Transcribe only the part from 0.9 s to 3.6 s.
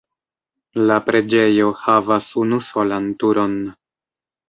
La preĝejo havas unusolan turon.